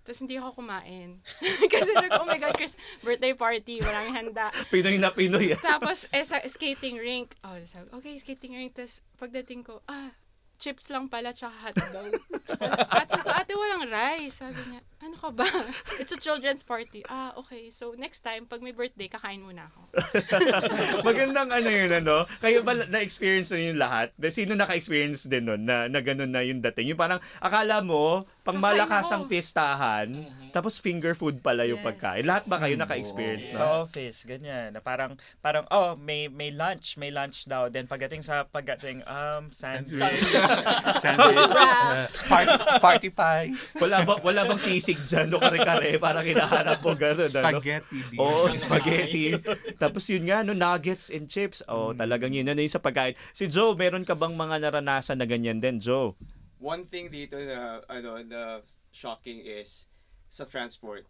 Tapos 0.08 0.24
hindi 0.24 0.40
ako 0.40 0.64
kumain. 0.64 1.20
Kasi 1.76 1.92
like, 1.92 2.16
oh 2.16 2.24
my 2.24 2.40
God, 2.40 2.56
Chris, 2.56 2.80
birthday 3.04 3.36
party, 3.36 3.84
walang 3.84 4.16
handa. 4.16 4.56
Pinoy 4.72 4.96
na 4.96 5.12
Pinoy. 5.12 5.52
Tapos, 5.68 6.08
eh, 6.16 6.24
sa 6.24 6.40
skating 6.48 6.96
rink, 6.96 7.36
oh, 7.44 7.60
sabi, 7.68 7.92
okay, 7.92 8.16
skating 8.16 8.56
rink. 8.56 8.72
Tapos, 8.72 9.04
pagdating 9.20 9.68
ko, 9.68 9.84
ah, 9.92 10.16
chips 10.64 10.88
lang 10.88 11.12
pala, 11.12 11.36
tsaka 11.36 11.60
hotdog. 11.60 12.24
At 12.96 13.12
sabi 13.12 13.28
ko, 13.28 13.36
ate, 13.36 13.52
walang 13.60 13.92
rice. 13.92 14.40
Sabi 14.40 14.64
niya, 14.72 14.80
ano 14.98 15.14
ka 15.14 15.30
ba? 15.30 15.46
It's 16.02 16.10
a 16.10 16.18
children's 16.18 16.66
party. 16.66 17.06
Ah, 17.06 17.34
okay. 17.38 17.70
So, 17.70 17.94
next 17.94 18.26
time, 18.26 18.50
pag 18.50 18.60
may 18.60 18.74
birthday, 18.74 19.06
kakain 19.06 19.46
muna 19.46 19.70
ako. 19.70 19.82
Magandang 21.08 21.54
ano 21.54 21.70
yun, 21.70 21.92
ano? 21.94 22.26
Kayo 22.42 22.66
ba 22.66 22.74
na-experience 22.74 23.54
na 23.54 23.62
yung 23.62 23.78
lahat? 23.78 24.10
Sino 24.30 24.58
naka-experience 24.58 25.30
din 25.30 25.46
nun 25.46 25.64
na, 25.64 25.86
na 25.86 26.02
ganun 26.02 26.34
na 26.34 26.42
yung 26.42 26.66
dating? 26.66 26.94
Yung 26.94 27.00
parang 27.00 27.22
akala 27.38 27.86
mo, 27.86 28.26
pang 28.42 28.58
Kakain 28.58 28.66
malakasang 28.74 29.24
ako. 29.26 29.30
fiestahan, 29.30 30.08
tapos 30.50 30.82
finger 30.82 31.14
food 31.14 31.46
pala 31.46 31.64
yung 31.64 31.78
Yes. 31.78 31.88
pagkain. 31.94 32.24
Lahat 32.26 32.44
ba 32.50 32.58
kayo 32.58 32.74
naka-experience 32.74 33.54
Sa 33.54 33.62
na? 33.62 33.66
office, 33.86 34.26
ganyan. 34.26 34.74
Na 34.74 34.82
parang, 34.82 35.14
parang, 35.38 35.70
oh, 35.70 35.94
may 35.94 36.26
may 36.26 36.50
lunch, 36.50 36.98
may 36.98 37.14
lunch 37.14 37.46
daw. 37.46 37.70
Then 37.70 37.86
pagdating 37.86 38.26
sa, 38.26 38.50
pagdating, 38.50 39.06
um, 39.06 39.54
sandwich. 39.54 40.02
Sandwich. 40.98 41.54
uh, 41.54 42.10
party, 42.26 42.56
party 42.82 43.10
pies. 43.12 43.78
Wala, 43.78 44.02
ba, 44.02 44.18
wala 44.20 44.42
bang 44.48 44.58
sisig 44.88 45.04
dyan 45.04 45.36
o 45.36 45.38
kare-kare? 45.38 46.00
Parang 46.04 46.24
hinahanap 46.24 46.80
mo 46.80 46.96
ganun, 46.96 47.28
ano? 47.28 47.60
Spaghetti. 47.60 48.00
beef. 48.08 48.20
Oo, 48.20 48.48
spaghetti. 48.50 49.24
Tapos 49.84 50.08
yun 50.08 50.24
nga, 50.24 50.40
no, 50.42 50.56
nuggets 50.56 51.12
and 51.12 51.28
chips. 51.28 51.60
Oh, 51.68 51.92
Mm. 51.92 52.00
talagang 52.00 52.32
yun. 52.32 52.48
Ano 52.48 52.64
yung 52.64 52.72
sa 52.72 52.80
pagkain? 52.80 53.20
Si 53.32 53.48
Joe, 53.48 53.76
meron 53.76 54.08
ka 54.08 54.16
bang 54.16 54.32
mga 54.32 54.64
naranasan 54.64 55.20
na 55.20 55.28
ganyan 55.28 55.60
din, 55.60 55.78
Joe? 55.78 56.16
One 56.58 56.88
thing 56.88 57.12
dito 57.12 57.36
na 57.36 57.84
ano 57.86 58.18
na 58.24 58.64
shocking 58.90 59.44
is 59.44 59.86
sa 60.28 60.42
transport. 60.44 61.04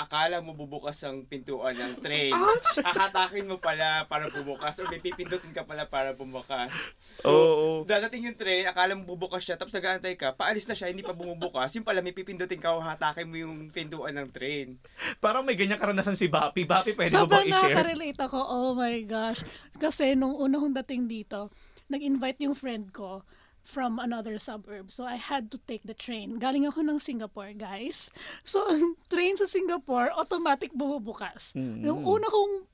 Akala 0.00 0.40
mo 0.40 0.56
bubukas 0.56 0.96
ang 1.04 1.28
pintuan 1.28 1.76
ng 1.76 2.00
train. 2.00 2.32
Akatakin 2.80 3.44
mo 3.52 3.60
pala 3.60 4.08
para 4.08 4.32
bubukas 4.32 4.80
or 4.80 4.88
may 4.88 4.96
pipindutin 4.96 5.52
ka 5.52 5.60
pala 5.60 5.84
para 5.84 6.16
bumukas. 6.16 6.72
So, 7.20 7.28
Oo. 7.28 7.68
dadating 7.84 8.32
yung 8.32 8.38
train, 8.40 8.64
akala 8.64 8.96
mo 8.96 9.04
bubukas 9.04 9.44
siya, 9.44 9.60
tapos 9.60 9.76
nag-aantay 9.76 10.16
ka, 10.16 10.32
paalis 10.32 10.64
na 10.64 10.72
siya, 10.72 10.88
hindi 10.88 11.04
pa 11.04 11.12
bumubukas. 11.12 11.68
Yung 11.76 11.84
pala, 11.84 12.00
may 12.00 12.16
pipindutin 12.16 12.56
ka 12.56 12.72
o 12.72 12.80
hatakin 12.80 13.28
mo 13.28 13.36
yung 13.36 13.68
pintuan 13.68 14.16
ng 14.16 14.32
train. 14.32 14.80
Parang 15.20 15.44
may 15.44 15.52
ganyan 15.52 15.76
karanasan 15.76 16.16
si 16.16 16.32
Bapi. 16.32 16.64
Bapi, 16.64 16.96
pwede 16.96 17.12
mo 17.12 17.28
Sobrang 17.28 17.44
bang 17.44 17.52
i-share? 17.52 17.76
nakaka-relate 17.76 18.20
ako. 18.24 18.38
Oh 18.40 18.72
my 18.72 18.96
gosh. 19.04 19.44
Kasi 19.76 20.16
nung 20.16 20.32
una 20.32 20.56
kong 20.56 20.80
dating 20.80 21.12
dito, 21.12 21.52
nag-invite 21.92 22.48
yung 22.48 22.56
friend 22.56 22.88
ko 22.88 23.20
from 23.62 23.98
another 23.98 24.38
suburb. 24.38 24.90
So, 24.90 25.04
I 25.06 25.16
had 25.16 25.50
to 25.52 25.58
take 25.68 25.84
the 25.84 25.94
train. 25.94 26.40
Galing 26.40 26.66
ako 26.66 26.82
ng 26.82 26.98
Singapore, 26.98 27.52
guys. 27.54 28.10
So, 28.42 28.66
ang 28.72 28.96
train 29.08 29.36
sa 29.36 29.46
Singapore, 29.46 30.10
automatic 30.12 30.74
bumubukas. 30.74 31.54
Mm. 31.54 31.86
Yung 31.86 32.00
una 32.02 32.26
kong 32.26 32.66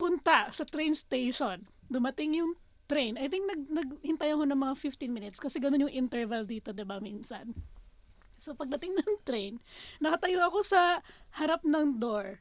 punta 0.00 0.48
sa 0.48 0.64
train 0.64 0.96
station, 0.96 1.68
dumating 1.92 2.40
yung 2.40 2.56
train. 2.88 3.20
I 3.20 3.28
think 3.28 3.46
nag, 3.46 3.70
naghintay 3.70 4.32
ako 4.32 4.48
ng 4.48 4.58
mga 4.58 4.74
15 4.74 5.12
minutes 5.12 5.38
kasi 5.38 5.62
ganun 5.62 5.86
yung 5.86 5.94
interval 5.94 6.48
dito, 6.48 6.72
di 6.72 6.82
ba, 6.82 6.98
minsan. 6.98 7.54
So, 8.40 8.56
pagdating 8.56 8.96
ng 8.96 9.20
train, 9.28 9.60
nakatayo 10.00 10.40
ako 10.48 10.64
sa 10.64 11.04
harap 11.36 11.60
ng 11.60 12.00
door. 12.00 12.40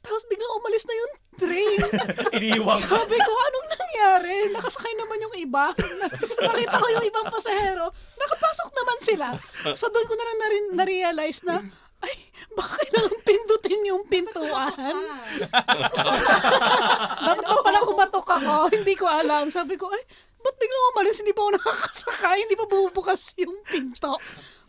Tapos 0.00 0.24
biglang 0.26 0.56
umalis 0.56 0.84
na 0.84 0.94
yung 0.94 1.12
train. 1.36 1.78
Iniwang 2.36 2.80
Sabi 2.80 3.16
ko, 3.16 3.32
anong 3.32 3.68
nangyari? 3.70 4.36
Nakasakay 4.50 4.92
naman 4.96 5.20
yung 5.20 5.34
iba. 5.36 5.72
Na- 5.72 6.12
Nakita 6.48 6.76
ko 6.76 6.86
yung 6.88 7.04
ibang 7.04 7.28
pasahero. 7.28 7.92
Nakapasok 8.16 8.68
naman 8.72 8.98
sila. 9.00 9.26
So 9.72 9.88
doon 9.88 10.08
ko 10.08 10.14
na 10.14 10.24
lang 10.24 10.38
na- 10.38 10.48
na-realize 10.80 11.44
na, 11.44 11.60
ay, 12.00 12.14
baka 12.50 12.80
kailangan 12.80 13.20
pindutin 13.20 13.80
yung 13.84 14.02
pintuan. 14.08 14.72
Dapat 17.20 17.44
pa 17.44 17.60
pala 17.60 17.80
kumatok 17.84 18.24
ako. 18.26 18.54
Hindi 18.72 18.94
ko 18.96 19.04
alam. 19.04 19.52
Sabi 19.52 19.76
ko, 19.76 19.92
ay, 19.92 20.00
ba't 20.40 20.56
biglang 20.56 20.86
umalis? 20.96 21.20
Hindi 21.20 21.36
pa 21.36 21.44
ako 21.44 21.50
nakakasakay. 21.60 22.38
Hindi 22.40 22.56
pa 22.56 22.64
bubukas 22.64 23.36
yung 23.36 23.60
pinto. 23.62 24.16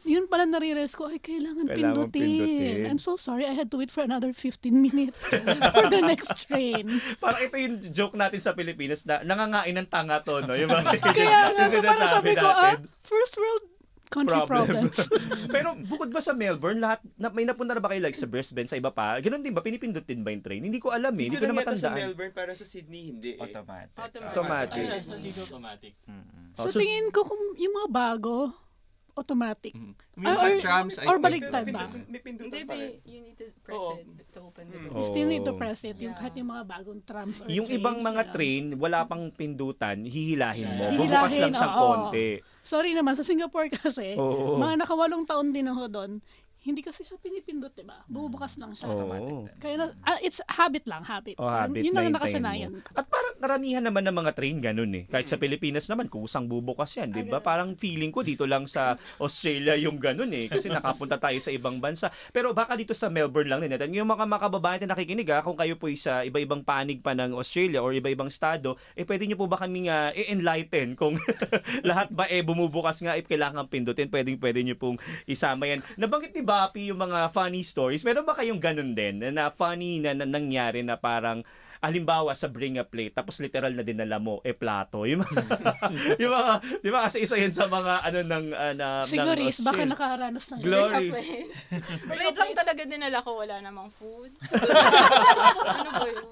Yun 0.01 0.25
pala 0.25 0.50
nare-realize 0.50 0.98
ko, 0.98 1.13
ay, 1.13 1.22
kailangan, 1.22 1.70
Kailangan 1.70 2.10
pindutin. 2.10 2.41
pindutin. 2.41 2.89
I'm 2.89 2.98
so 2.98 3.13
sorry. 3.13 3.46
I 3.46 3.53
had 3.53 3.70
to 3.70 3.77
wait 3.77 3.93
for 3.93 4.01
another 4.01 4.34
15 4.34 4.74
minutes 4.74 5.22
for 5.77 5.86
the 5.88 6.01
next 6.01 6.50
train. 6.50 6.89
Parang 7.22 7.41
ito 7.46 7.55
yung 7.55 7.75
joke 7.93 8.17
natin 8.17 8.41
sa 8.41 8.58
Pilipinas 8.58 9.05
na 9.05 9.22
nangangain 9.22 9.77
ng 9.77 9.88
tanga 9.88 10.17
to, 10.25 10.41
no? 10.41 10.58
Yung 10.58 10.74
mga 10.74 10.98
Kaya 11.17 11.53
nga, 11.53 11.63
so 11.70 11.77
parang 11.79 12.10
sabi 12.10 12.34
ko, 12.34 12.48
ah, 12.50 12.81
first 13.05 13.38
world 13.38 13.65
country 14.12 14.41
problems. 14.43 14.98
Pero 15.55 15.72
bukod 15.88 16.12
ba 16.12 16.20
sa 16.20 16.36
Melbourne, 16.36 16.84
lahat, 16.84 17.00
na, 17.15 17.31
may 17.31 17.48
napunta 17.48 17.72
na 17.72 17.79
ba 17.79 17.93
kayo 17.93 18.03
like 18.03 18.17
sa 18.17 18.27
Brisbane, 18.27 18.67
sa 18.67 18.75
iba 18.75 18.91
pa? 18.91 19.15
Ganun 19.24 19.39
din 19.39 19.55
ba? 19.55 19.63
Pinipindot 19.63 20.03
din 20.03 20.20
ba 20.20 20.36
yung 20.36 20.43
train? 20.43 20.60
Hindi 20.60 20.84
ko 20.84 20.91
alam 20.91 21.15
eh. 21.15 21.31
Hindi 21.31 21.39
ko 21.39 21.48
na 21.48 21.55
yata 21.55 21.77
sa 21.77 21.93
matandaan. 21.93 21.98
Melbourne, 22.12 22.34
para 22.36 22.51
sa 22.51 22.65
Sydney, 22.67 23.15
hindi 23.15 23.39
eh. 23.39 23.39
Automatic. 23.39 23.96
Automatic. 23.96 24.34
Automatic. 24.36 25.34
Automatic. 25.39 25.93
Mm-mm. 26.10 26.58
Oh, 26.60 26.67
so, 26.67 26.75
so- 26.75 26.81
tingin 26.84 27.08
ko 27.13 27.24
kung 27.24 27.39
yung 27.55 27.72
mga 27.72 27.89
bago, 27.93 28.51
automatic. 29.13 29.74
Mm. 29.74 29.94
Mga 30.15 30.38
or- 30.38 30.60
trams, 30.60 30.96
I 30.96 31.06
or 31.06 31.18
think, 31.18 31.25
baliktad 31.25 31.65
ba? 31.70 31.84
May 32.06 32.22
pindutan 32.22 32.48
Hindi, 32.48 32.62
pa 32.63 32.74
rin. 32.75 32.91
you 33.03 33.20
need 33.22 33.38
to 33.38 33.48
press 33.62 33.77
Oo. 33.77 33.91
it 33.98 34.27
to 34.30 34.39
open 34.41 34.65
the 34.68 34.77
Mm. 34.77 34.86
door. 34.88 34.96
You 34.98 35.03
still 35.06 35.27
need 35.27 35.44
to 35.44 35.53
Oh. 35.53 35.60
press 35.60 35.80
it. 35.82 35.98
Yung 35.98 36.12
Yeah. 36.12 36.20
kahit 36.20 36.34
yung 36.36 36.50
mga 36.50 36.63
bagong 36.65 37.01
trams 37.01 37.38
or 37.39 37.48
Yung 37.48 37.65
trains, 37.65 37.77
ibang 37.77 37.98
mga 38.00 38.24
yeah. 38.24 38.34
train, 38.34 38.63
wala 38.75 39.00
pang 39.06 39.24
pindutan, 39.30 40.03
hihilahin 40.03 40.70
mo. 40.72 40.84
Yeah. 40.88 40.98
Bubukas 40.98 41.32
lang 41.38 41.53
siyang 41.53 41.75
oo. 41.75 41.84
konti. 41.86 42.27
Sorry 42.62 42.91
naman, 42.91 43.13
sa 43.13 43.24
Singapore 43.24 43.68
kasi, 43.77 44.15
Oo. 44.15 44.58
mga 44.58 44.82
nakawalong 44.82 45.24
taon 45.24 45.51
din 45.51 45.68
ako 45.68 45.84
doon, 45.88 46.12
hindi 46.62 46.86
kasi 46.86 47.01
siya 47.01 47.18
pinipindot, 47.18 47.74
diba? 47.74 48.06
Bubukas 48.06 48.53
lang 48.62 48.77
siya. 48.77 48.86
Din. 48.86 49.50
Kaya 49.58 49.75
na, 49.77 49.86
ah, 50.06 50.22
it's 50.22 50.38
habit 50.46 50.86
lang, 50.86 51.01
habit. 51.01 51.34
Oh, 51.41 51.50
habit 51.50 51.82
Yun 51.82 51.89
hintayin 51.89 52.13
nakasanayan. 52.13 52.72
At 52.94 53.10
parang 53.10 53.21
karamihan 53.41 53.81
naman 53.81 54.05
ng 54.05 54.13
mga 54.13 54.31
train 54.38 54.57
ganun 54.62 54.93
eh. 54.93 55.03
Kahit 55.10 55.27
sa 55.27 55.41
Pilipinas 55.41 55.89
naman, 55.89 56.07
kusang 56.07 56.45
bubukas 56.45 56.93
yan, 56.95 57.10
di 57.10 57.25
ba? 57.25 57.41
Ah. 57.41 57.43
Parang 57.43 57.74
feeling 57.74 58.13
ko 58.13 58.21
dito 58.21 58.45
lang 58.45 58.69
sa 58.69 58.95
Australia 59.25 59.74
yung 59.75 59.98
ganun 59.98 60.29
eh. 60.31 60.45
Kasi 60.45 60.69
nakapunta 60.69 61.17
tayo 61.17 61.41
sa 61.41 61.50
ibang 61.50 61.81
bansa. 61.81 62.13
Pero 62.29 62.53
baka 62.53 62.77
dito 62.77 62.93
sa 62.93 63.10
Melbourne 63.10 63.50
lang 63.50 63.60
din 63.65 63.74
natin. 63.74 63.91
Yung 63.98 64.07
mga 64.07 64.29
makababayan 64.29 64.86
na 64.86 64.93
nakikinig 64.93 65.27
ha, 65.33 65.41
kung 65.41 65.57
kayo 65.57 65.75
po 65.75 65.89
sa 65.98 66.21
iba-ibang 66.21 66.62
panig 66.62 67.01
pa 67.01 67.17
ng 67.17 67.33
Australia 67.33 67.81
or 67.81 67.91
iba-ibang 67.91 68.29
estado, 68.29 68.77
eh 68.93 69.03
pwede 69.03 69.25
nyo 69.25 69.36
po 69.36 69.50
ba 69.50 69.60
kaming 69.60 69.89
ah, 69.89 70.13
i-enlighten 70.13 70.93
kung 70.93 71.17
lahat 71.89 72.13
ba 72.13 72.29
eh 72.29 72.45
bumubukas 72.45 73.01
nga 73.01 73.17
if 73.17 73.25
kailangan 73.25 73.65
pindutin, 73.65 74.07
pwedeng 74.13 74.38
pwede 74.38 74.62
nyo 74.62 74.77
pong 74.77 75.01
isama 75.25 75.65
yan. 75.65 75.81
Nabanggit 75.98 76.38
ni 76.38 76.43
Bapi 76.45 76.93
yung 76.93 77.01
mga 77.01 77.33
funny 77.33 77.65
stories. 77.65 78.05
Meron 78.05 78.27
ba 78.27 78.38
kayong 78.38 78.62
ganun 78.62 78.93
din 78.93 79.24
na, 79.24 79.29
na 79.33 79.43
funny 79.50 79.98
na, 79.98 80.13
na 80.13 80.27
nangyari 80.29 80.86
na 80.86 81.00
parang 81.00 81.41
halimbawa 81.81 82.31
sa 82.38 82.47
bring 82.47 82.77
a 82.77 82.85
plate 82.85 83.17
tapos 83.17 83.41
literal 83.41 83.73
na 83.73 83.81
dinala 83.81 84.21
mo 84.21 84.39
eh 84.45 84.53
plato 84.53 85.03
yung 85.09 85.25
mga, 85.25 85.41
yung 86.21 86.31
mga 86.31 86.53
di 86.79 86.89
ba 86.93 87.00
kasi 87.09 87.25
isa 87.25 87.35
yan 87.35 87.51
sa 87.51 87.65
mga 87.65 87.93
ano 88.05 88.19
ng 88.21 88.45
uh, 88.53 88.73
na 88.77 88.88
Si 89.05 89.17
ng 89.17 89.25
Gloris, 89.25 89.57
baka 89.65 89.83
nakaranas 89.83 90.45
ng 90.53 90.59
Glory. 90.61 91.09
Wait 92.09 92.38
lang 92.38 92.53
talaga 92.53 92.81
dinala 92.85 93.19
ko, 93.25 93.41
wala 93.41 93.55
namang 93.59 93.89
food. 93.95 94.31
ano 95.81 95.89
ba 95.97 96.07
yun? 96.07 96.27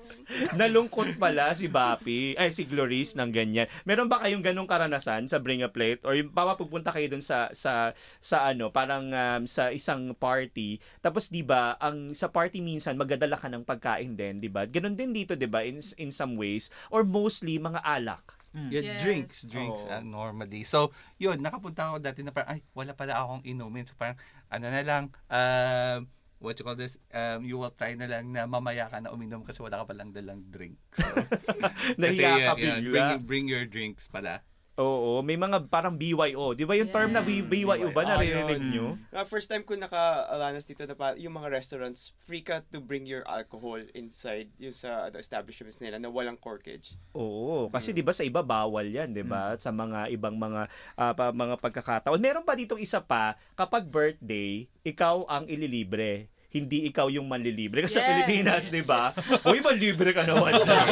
Nalungkot 0.54 1.18
pala 1.18 1.58
si 1.58 1.66
Bapi, 1.66 2.38
ay 2.38 2.54
si 2.54 2.70
Gloris 2.70 3.18
ng 3.18 3.30
ganyan. 3.34 3.66
Meron 3.84 4.08
ba 4.08 4.22
kayong 4.22 4.46
ganong 4.46 4.70
karanasan 4.70 5.26
sa 5.26 5.42
Bring 5.42 5.66
a 5.66 5.70
Plate 5.72 6.06
or 6.06 6.14
yung 6.14 6.30
pupunta 6.34 6.94
kayo 6.94 7.08
dun 7.10 7.24
sa 7.24 7.50
sa 7.56 7.96
sa 8.20 8.52
ano, 8.52 8.70
parang 8.70 9.10
um, 9.10 9.44
sa 9.48 9.74
isang 9.74 10.14
party. 10.14 10.78
Tapos 11.00 11.32
'di 11.32 11.42
ba, 11.46 11.80
ang 11.80 12.14
sa 12.14 12.30
party 12.30 12.60
minsan 12.60 13.00
magdadala 13.00 13.40
ka 13.40 13.48
ng 13.48 13.64
pagkain 13.64 14.14
din, 14.14 14.44
'di 14.44 14.50
ba? 14.52 14.68
Ganon 14.68 14.94
din 14.94 15.16
dito 15.16 15.39
'di 15.40 15.48
ba 15.48 15.64
in 15.64 15.80
in 15.96 16.12
some 16.12 16.36
ways 16.36 16.68
or 16.92 17.08
mostly 17.08 17.56
mga 17.56 17.80
alak. 17.82 18.36
Yeah, 18.50 18.82
Yes. 18.82 18.98
drinks, 19.00 19.38
drinks 19.46 19.86
Oo. 19.86 19.94
ah, 19.94 20.02
normally. 20.02 20.66
So, 20.66 20.90
yun, 21.22 21.38
nakapunta 21.38 21.86
ako 21.94 22.02
dati 22.02 22.26
na 22.26 22.34
parang, 22.34 22.58
ay, 22.58 22.66
wala 22.74 22.98
pala 22.98 23.22
akong 23.22 23.46
inumin. 23.46 23.86
So, 23.86 23.94
parang, 23.94 24.18
ano 24.50 24.66
na 24.74 24.82
lang, 24.82 25.04
um, 25.30 26.10
what 26.42 26.58
you 26.58 26.66
call 26.66 26.74
this, 26.74 26.98
um, 27.14 27.46
you 27.46 27.62
will 27.62 27.70
try 27.70 27.94
na 27.94 28.10
lang 28.10 28.34
na 28.34 28.50
mamaya 28.50 28.90
ka 28.90 29.06
na 29.06 29.14
uminom 29.14 29.46
kasi 29.46 29.62
wala 29.62 29.86
ka 29.86 29.94
palang 29.94 30.10
dalang 30.10 30.42
drink. 30.50 30.82
So, 30.98 31.06
kasi, 32.02 32.26
Nahiya 32.26 32.42
ka 32.42 32.52
yun, 32.58 32.66
yun, 32.66 32.76
bigla. 32.90 33.22
bring, 33.22 33.22
bring 33.30 33.46
your 33.46 33.70
drinks 33.70 34.10
pala. 34.10 34.42
Oo, 34.80 35.20
may 35.20 35.36
mga 35.36 35.68
parang 35.68 35.92
BYO. 35.92 36.56
'Di 36.56 36.64
ba 36.64 36.72
yung 36.80 36.88
term 36.88 37.12
na 37.12 37.20
Yes. 37.20 37.44
BYO 37.44 37.92
ba 37.92 38.08
naririnig 38.08 38.64
nyo? 38.64 38.96
Uh, 39.12 39.28
first 39.28 39.52
time 39.52 39.68
ko 39.68 39.76
naka-alanas 39.76 40.64
dito 40.64 40.88
na 40.88 40.96
pa, 40.96 41.20
yung 41.20 41.36
mga 41.36 41.52
restaurants, 41.52 42.16
free 42.24 42.40
ka 42.40 42.64
to 42.72 42.80
bring 42.80 43.04
your 43.04 43.28
alcohol 43.28 43.76
inside 43.92 44.48
yung 44.56 44.72
sa 44.72 45.12
ano, 45.12 45.20
establishments 45.20 45.84
nila 45.84 46.00
na 46.00 46.08
walang 46.08 46.40
corkage. 46.40 46.96
Oo, 47.12 47.68
kasi 47.68 47.92
'di 47.92 48.08
ba 48.08 48.16
sa 48.16 48.24
iba 48.24 48.40
bawal 48.40 48.88
'yan, 48.88 49.12
'di 49.12 49.28
ba? 49.28 49.60
Sa 49.60 49.76
mga 49.76 50.08
ibang 50.16 50.40
mga 50.40 50.72
ah, 50.96 51.12
pa- 51.12 51.36
mga 51.36 51.60
pagkakataon. 51.60 52.24
Meron 52.24 52.48
pa 52.48 52.56
ditong 52.56 52.80
isa 52.80 53.04
pa, 53.04 53.36
kapag 53.60 53.84
birthday, 53.84 54.64
ikaw 54.88 55.28
ang 55.28 55.44
ililibre. 55.52 56.32
Hindi 56.50 56.90
ikaw 56.90 57.08
yung 57.08 57.30
manlilibre. 57.30 57.86
Kasi 57.86 57.98
sa 57.98 58.02
Yes. 58.02 58.10
Pilipinas, 58.10 58.64
di 58.68 58.82
ba? 58.82 59.14
Uy, 59.46 59.62
manlibre 59.62 60.10
ka 60.12 60.26
naman 60.26 60.58
dyan. 60.58 60.86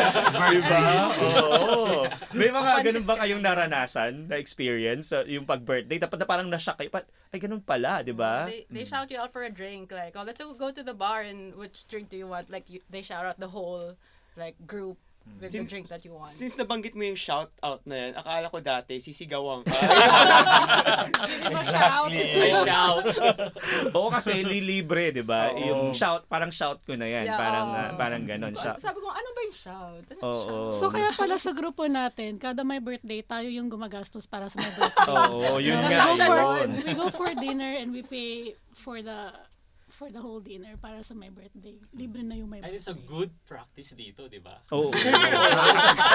di 0.53 0.61
ba? 0.61 0.81
Oo. 1.17 2.05
May 2.31 2.53
mga 2.53 2.71
ganun 2.83 3.01
ba 3.03 3.17
kayong 3.17 3.41
naranasan 3.41 4.29
na 4.29 4.37
experience 4.37 5.09
sa 5.09 5.25
yung 5.25 5.43
pag-birthday? 5.43 5.97
Dapat 5.97 6.17
na 6.21 6.25
parang 6.25 6.45
na-shock 6.45 6.77
kayo. 6.77 6.93
Pa- 6.93 7.09
Ay, 7.27 7.41
ganun 7.41 7.57
pala, 7.59 8.05
di 8.05 8.13
ba? 8.13 8.45
They, 8.45 8.69
they 8.69 8.85
shout 8.85 9.09
you 9.09 9.17
out 9.17 9.33
for 9.33 9.41
a 9.41 9.49
drink, 9.49 9.89
like, 9.89 10.13
oh, 10.13 10.21
let's 10.21 10.37
go 10.37 10.69
to 10.69 10.83
the 10.85 10.93
bar 10.93 11.25
and 11.25 11.57
which 11.57 11.89
drink 11.89 12.07
do 12.07 12.15
you 12.15 12.29
want? 12.29 12.47
Like, 12.47 12.69
you, 12.69 12.85
they 12.87 13.01
shout 13.01 13.25
out 13.25 13.41
the 13.41 13.49
whole, 13.49 13.97
like, 14.37 14.53
group 14.63 15.01
with 15.39 15.51
Since- 15.51 15.69
the 15.69 15.74
drink 15.75 15.88
that 15.89 16.01
you 16.05 16.13
want. 16.13 16.31
Since 16.34 16.57
nabanggit 16.57 16.98
mo 16.98 17.05
yung 17.05 17.19
shout 17.19 17.53
out 17.62 17.81
na 17.86 17.96
yan, 17.96 18.12
akala 18.17 18.48
ko 18.50 18.60
dati 18.60 18.98
sisigawan 18.98 19.62
ka. 19.63 19.74
Exactly. 21.53 22.17
May 22.38 22.53
shout. 22.53 23.05
Oo, 23.96 24.10
kasi 24.10 24.41
lilibre, 24.41 25.13
di 25.13 25.22
ba? 25.22 25.53
Yung 25.53 25.93
shout, 25.93 26.25
parang 26.25 26.50
shout 26.50 26.81
ko 26.84 26.98
na 26.98 27.05
yan. 27.05 27.29
Yeah, 27.29 27.38
parang, 27.38 27.67
ah, 27.72 27.91
parang 27.93 28.24
ganun. 28.25 28.53
Shout. 28.57 28.81
Sabi 28.81 28.98
ko, 28.98 29.10
ano 29.13 29.29
ba 29.29 29.39
yung 29.46 29.57
shout? 29.57 30.03
Ano 30.10 30.17
yung 30.17 30.25
Oo. 30.25 30.41
shout? 30.74 30.74
So 30.81 30.86
kaya 30.89 31.10
pala 31.13 31.36
sa 31.38 31.51
grupo 31.53 31.86
natin, 31.86 32.41
kada 32.41 32.65
may 32.65 32.81
birthday, 32.81 33.22
tayo 33.22 33.48
yung 33.48 33.69
gumagastos 33.69 34.25
para 34.25 34.50
sa 34.50 34.57
may 34.57 34.74
birthday. 34.74 35.13
Oo, 35.13 35.62
yun 35.62 35.77
we, 35.77 35.93
nga 35.93 36.10
go 36.10 36.17
for, 36.17 36.57
yun. 36.57 36.69
we 36.81 36.91
go 36.93 37.07
for 37.13 37.29
dinner 37.38 37.72
and 37.77 37.93
we 37.93 38.01
pay 38.01 38.57
for 38.74 39.01
the 39.01 39.34
for 39.89 40.08
the 40.08 40.17
whole 40.17 40.39
dinner 40.39 40.75
para 40.75 41.00
sa 41.00 41.13
my 41.13 41.27
birthday. 41.27 41.79
Libre 41.89 42.20
na 42.20 42.36
yung 42.36 42.48
my 42.48 42.60
And 42.60 42.67
birthday. 42.67 42.77
it's 42.77 42.88
a 42.88 43.00
good 43.00 43.32
practice 43.44 43.91
dito, 43.91 44.27
di 44.27 44.38
ba? 44.38 44.60
Oo. 44.70 44.84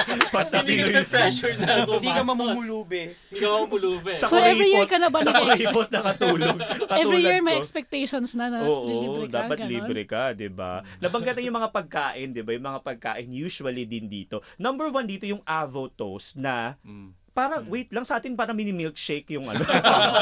Hindi 0.05 0.25
Pasabi 0.29 0.71
ka 0.79 1.01
pressure 1.05 1.57
na 1.57 1.81
gumastos. 1.81 1.93
Hindi 1.95 2.09
ka 2.09 2.21
mamumulubi. 2.23 3.01
Hindi 3.27 3.39
ka 3.39 3.47
mamumulube. 3.49 4.11
Sa 4.13 4.25
So, 4.25 4.37
every 4.37 4.69
year 4.69 4.85
ka 4.85 4.97
na 4.97 5.09
ba 5.09 5.19
Sa 5.19 5.33
kuripot 5.33 5.89
nakatulog. 5.89 6.57
Every 6.93 7.19
Katulad 7.19 7.21
year 7.23 7.39
may 7.41 7.57
expectations 7.57 8.31
na 8.31 8.45
na 8.47 8.61
Oo, 8.63 8.85
libre 8.85 9.25
ka. 9.27 9.41
dapat 9.41 9.57
ganon. 9.59 9.71
libre 9.71 10.01
ka, 10.05 10.23
'di 10.31 10.49
ba? 10.49 10.71
Nabanggatan 10.99 11.41
yung 11.41 11.57
mga 11.57 11.69
pagkain, 11.71 12.27
'di 12.29 12.41
ba? 12.41 12.51
Yung 12.53 12.67
mga 12.67 12.81
pagkain 12.81 13.29
usually 13.29 13.83
din 13.83 14.05
dito. 14.05 14.41
Number 14.55 14.89
one 14.89 15.05
dito 15.05 15.25
yung 15.25 15.41
avo 15.43 15.89
toast 15.89 16.35
na 16.35 16.77
Mm. 16.79 17.09
Parang 17.33 17.65
wait 17.65 17.89
lang 17.89 18.05
sa 18.05 18.17
atin 18.17 18.37
parang 18.37 18.53
mini 18.53 18.69
milkshake 18.69 19.33
yung 19.33 19.49
ano. 19.49 19.59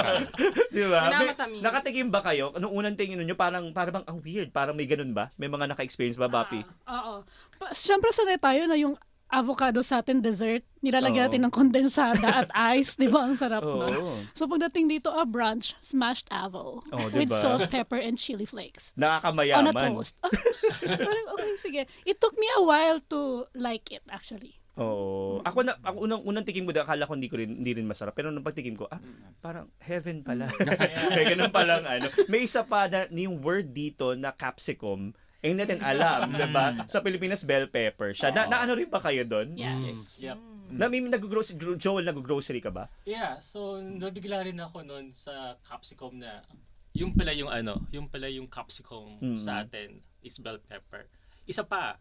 'Di 0.71 0.83
ba? 0.87 1.11
May- 1.11 2.07
ba 2.07 2.21
kayo? 2.23 2.55
Nung 2.55 2.71
unang 2.73 2.95
tingin 2.95 3.19
niyo 3.19 3.35
parang 3.35 3.71
parang 3.71 3.99
bang 3.99 4.07
ang 4.07 4.19
weird, 4.19 4.49
parang 4.49 4.73
may 4.73 4.87
ganun 4.87 5.11
ba? 5.11 5.27
May 5.35 5.47
mga 5.47 5.75
naka-experience 5.75 6.15
ba, 6.15 6.31
Bapi? 6.31 6.63
Ah, 6.87 7.19
Oo. 7.19 7.27
Pa- 7.59 7.75
Siyempre 7.75 8.11
sanay 8.11 8.39
tayo 8.39 8.63
na 8.65 8.79
yung 8.79 8.95
avocado 9.27 9.79
sa 9.79 10.03
atin 10.03 10.19
dessert, 10.19 10.59
nilalagyan 10.79 11.27
natin 11.27 11.47
ng 11.47 11.53
kondensada 11.55 12.43
at 12.43 12.49
ice, 12.75 12.99
di 12.99 13.07
ba? 13.07 13.23
Ang 13.23 13.39
sarap 13.39 13.63
nun. 13.63 13.87
Oo. 13.87 14.13
So 14.35 14.43
pagdating 14.43 14.91
dito, 14.91 15.07
a 15.07 15.23
brunch, 15.23 15.71
smashed 15.79 16.27
avo 16.27 16.83
Oh, 16.91 17.07
with 17.11 17.31
diba? 17.31 17.39
salt, 17.39 17.71
pepper, 17.71 17.95
and 17.95 18.19
chili 18.19 18.43
flakes. 18.43 18.91
on 18.95 19.03
a 19.03 19.07
Nakakamayaman. 19.07 19.95
toast. 19.95 20.15
Ah, 20.19 20.31
parang, 21.07 21.27
okay, 21.35 21.51
sige. 21.55 21.81
It 22.03 22.19
took 22.19 22.35
me 22.35 22.47
a 22.55 22.63
while 22.63 22.99
to 23.07 23.47
like 23.55 23.87
it, 23.91 24.03
actually. 24.11 24.59
Oo. 24.81 25.45
Ako 25.45 25.61
na 25.61 25.77
ako 25.79 25.97
unang 26.09 26.21
unang 26.25 26.45
tikim 26.45 26.65
ko, 26.65 26.73
akala 26.73 27.05
ko 27.05 27.13
hindi 27.13 27.29
ko 27.29 27.37
rin 27.37 27.61
hindi 27.61 27.77
rin 27.77 27.85
masarap. 27.85 28.17
Pero 28.17 28.33
nung 28.33 28.41
pagtikim 28.41 28.73
ko, 28.73 28.89
ah, 28.89 28.97
parang 29.37 29.69
heaven 29.77 30.25
pala. 30.25 30.49
May 31.15 31.25
ganun 31.29 31.53
palang 31.53 31.85
ano. 31.85 32.09
May 32.25 32.49
isa 32.49 32.65
pa 32.65 32.89
na 32.89 33.05
yung 33.11 33.39
word 33.39 33.69
dito 33.71 34.17
na 34.17 34.33
capsicum. 34.33 35.13
Eh, 35.41 35.49
hindi 35.49 35.65
natin 35.65 35.81
alam, 35.81 36.29
'di 36.33 36.47
ba? 36.53 36.85
Sa 36.85 37.01
Pilipinas, 37.01 37.41
bell 37.41 37.65
pepper 37.65 38.13
siya. 38.13 38.29
Na, 38.29 38.45
na 38.45 38.61
ano 38.61 38.77
rin 38.77 38.85
ba 38.85 39.01
kayo 39.01 39.25
doon? 39.25 39.57
Yeah. 39.57 39.73
Mm. 39.73 39.85
Yes. 39.89 40.01
Yep. 40.21 40.37
Na 40.71 40.85
may 40.87 41.01
nag-grocery, 41.01 41.57
Joel, 41.81 42.05
nag-grocery 42.05 42.61
ka 42.61 42.69
ba? 42.69 42.85
Yeah, 43.03 43.41
so 43.41 43.81
nabigla 43.81 44.45
rin 44.45 44.61
ako 44.61 44.85
noon 44.85 45.11
sa 45.11 45.57
capsicum 45.65 46.21
na 46.21 46.45
yung 46.93 47.17
pala 47.17 47.33
yung 47.33 47.49
ano, 47.49 47.81
yung 47.89 48.05
pala 48.07 48.29
yung 48.29 48.45
capsicum 48.47 49.17
Mm. 49.17 49.41
sa 49.41 49.65
atin 49.65 49.97
is 50.21 50.37
bell 50.37 50.61
pepper. 50.61 51.09
Isa 51.49 51.65
pa. 51.65 51.97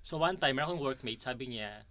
So 0.00 0.22
one 0.22 0.38
time, 0.38 0.54
meron 0.54 0.78
akong 0.78 0.86
workmate, 0.86 1.18
sabi 1.18 1.58
niya, 1.58 1.82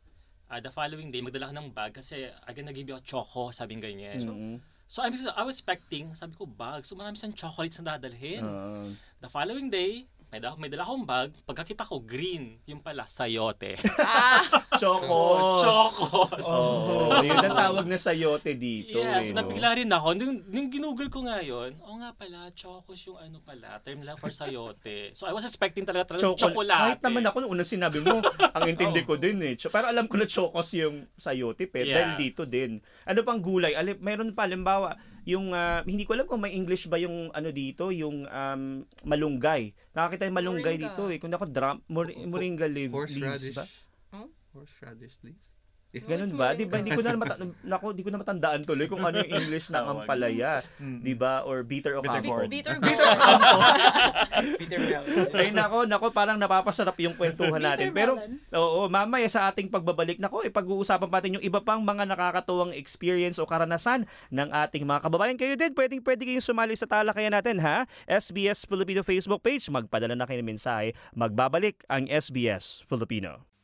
ah, 0.49 0.59
the 0.61 0.71
following 0.71 1.09
day, 1.11 1.21
magdala 1.21 1.51
ka 1.51 1.55
ng 1.57 1.69
bag 1.73 1.91
kasi 1.93 2.29
I'm 2.45 2.53
gonna 2.55 2.73
give 2.73 2.87
you 2.87 2.95
a 2.95 3.03
choco, 3.03 3.51
sabi 3.51 3.75
ganyan. 3.77 4.21
So, 4.21 4.31
Mm-mm. 4.31 4.55
so 4.87 4.97
I, 5.01 5.09
was, 5.09 5.21
I 5.25 5.43
was 5.43 5.57
expecting, 5.57 6.13
sabi 6.13 6.35
ko, 6.37 6.45
bag. 6.45 6.85
So 6.85 6.95
marami 6.95 7.17
siyang 7.17 7.35
chocolates 7.35 7.81
na 7.81 7.97
dadalhin. 7.97 8.45
Ah. 8.45 8.89
The 9.21 9.29
following 9.29 9.69
day, 9.73 10.05
may 10.35 10.43
dala, 10.43 10.55
may 10.59 10.67
dala 10.67 10.83
akong 10.83 11.07
bag. 11.07 11.31
Pagkakita 11.47 11.87
ko, 11.87 12.03
green. 12.03 12.59
Yung 12.67 12.83
pala, 12.83 13.07
sayote. 13.07 13.79
Ah, 13.95 14.43
Chocos. 14.81 15.63
Chocos. 15.63 16.43
Oh, 16.51 17.23
yun 17.23 17.39
ang 17.39 17.55
tawag 17.55 17.87
na 17.87 17.95
sayote 17.95 18.51
dito. 18.51 18.99
Yes, 18.99 19.31
eh, 19.31 19.31
no? 19.31 19.47
nabigla 19.47 19.79
rin 19.79 19.87
ako. 19.87 20.11
Nung, 20.19 20.43
nung 20.51 20.67
ginugol 20.67 21.07
ko 21.07 21.23
nga 21.23 21.39
yun, 21.39 21.79
oo 21.79 21.95
nga 22.03 22.11
pala, 22.11 22.51
chocos 22.51 22.99
yung 23.07 23.15
ano 23.15 23.39
pala, 23.39 23.79
term 23.79 24.03
lang 24.03 24.19
for 24.19 24.27
sayote. 24.27 25.15
So 25.15 25.23
I 25.23 25.31
was 25.31 25.47
expecting 25.47 25.87
talaga 25.87 26.11
talaga 26.11 26.27
Chocolate. 26.27 26.43
chocolate. 26.51 26.83
Kahit 26.83 27.01
naman 27.07 27.23
ako, 27.23 27.37
nung 27.39 27.53
unang 27.55 27.71
sinabi 27.71 28.03
mo, 28.03 28.19
ang 28.51 28.63
intindi 28.67 29.07
ko 29.07 29.15
din 29.15 29.39
eh. 29.39 29.55
Pero 29.55 29.87
alam 29.87 30.03
ko 30.11 30.19
na 30.19 30.27
chocos 30.27 30.67
yung 30.75 31.07
sayote, 31.15 31.63
pero 31.71 31.87
Yeah. 31.87 32.11
dahil 32.11 32.13
dito 32.19 32.43
din. 32.43 32.83
Ano 33.07 33.23
pang 33.23 33.39
gulay? 33.39 33.71
Alim, 33.71 34.03
meron 34.03 34.35
pa, 34.35 34.43
halimbawa, 34.43 34.99
yung, 35.25 35.57
ah, 35.57 35.81
hindi 35.83 36.05
ko 36.05 36.13
alam 36.13 36.29
kung 36.29 36.45
may 36.45 36.53
English 36.53 36.85
ba 36.85 37.01
yung 37.01 37.33
ano 37.33 37.49
dito, 37.49 37.89
yung 37.89 38.29
um, 38.29 38.85
malunggay. 39.01 39.73
Nakakita 39.97 40.29
yung 40.29 40.37
malunggay 40.37 40.77
Moringa. 40.77 40.85
dito 40.93 41.03
eh. 41.09 41.17
Kung 41.17 41.33
ako, 41.33 41.45
drum, 41.49 41.81
mor- 41.89 42.13
moringa 42.29 42.69
leaves 42.69 43.09
ba? 43.57 43.65
Huh? 44.13 44.29
Horseradish 44.53 45.17
leaves. 45.25 45.54
Ganun 46.03 46.27
What's 46.27 46.35
ba? 46.35 46.47
Di 46.51 46.67
ba? 46.67 46.75
Hindi 46.77 46.91
ko 46.91 47.01
na 47.01 47.15
mata- 47.15 47.39
nako, 47.63 47.95
di 47.95 48.03
ko 48.03 48.11
na 48.11 48.19
matandaan 48.19 48.61
tuloy 48.61 48.85
kung 48.85 48.99
ano 48.99 49.23
yung 49.23 49.31
English 49.37 49.71
ng 49.71 49.85
ampalaya, 49.95 50.59
di 50.77 51.15
ba? 51.15 51.41
Or 51.41 51.63
bitter 51.63 51.95
o 51.95 52.03
Bitter 52.03 52.19
campo. 52.19 52.35
gourd. 52.35 52.49
bitter 52.51 52.75
Bitter 52.83 53.07
gourd. 53.07 54.57
Peter 54.59 54.79
Bell. 54.81 55.03
Ay 55.31 55.49
nako, 55.49 55.85
nako 55.85 56.11
parang 56.11 56.35
napapasarap 56.35 56.99
yung 56.99 57.15
kwentuhan 57.15 57.63
natin. 57.63 57.91
Pero 57.91 58.19
oo, 58.51 58.87
mamaya 58.87 59.27
sa 59.27 59.47
ating 59.47 59.71
pagbabalik 59.71 60.19
nako, 60.19 60.43
eh, 60.43 60.51
pag-uusapan 60.51 61.07
pa 61.07 61.17
natin 61.17 61.39
yung 61.39 61.45
iba 61.45 61.63
pang 61.63 61.79
mga 61.79 62.03
nakakatuwang 62.05 62.75
experience 62.75 63.39
o 63.39 63.47
karanasan 63.47 64.03
ng 64.29 64.49
ating 64.51 64.83
mga 64.83 64.99
kababayan. 65.01 65.39
Kayo 65.39 65.55
din, 65.55 65.71
pwedeng 65.71 66.03
pwede 66.03 66.21
kayong 66.23 66.43
sumali 66.43 66.75
sa 66.75 66.85
talakayan 66.85 67.31
natin 67.31 67.57
ha. 67.57 67.87
SBS 68.05 68.67
Filipino 68.67 68.99
Facebook 68.99 69.39
page, 69.39 69.65
magpadala 69.67 70.13
na 70.13 70.27
kayo 70.27 70.43
ng 70.43 70.51
mensahe. 70.51 70.91
Magbabalik 71.13 71.87
ang 71.87 72.05
SBS 72.05 72.83
Filipino. 72.83 73.54